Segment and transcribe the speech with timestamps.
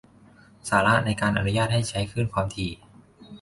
[0.69, 2.71] สาระในการอนุญาตให้ใช้คลื่นความถี่